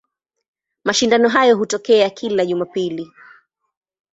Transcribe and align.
Mashindano 0.83 1.29
hayo 1.29 1.57
hutokea 1.57 2.09
kila 2.09 2.45
Jumapili. 2.45 3.11